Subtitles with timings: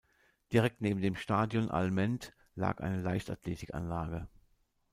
[0.51, 4.27] Direkt neben dem Stadion Allmend lag eine Leichtathletikanlage.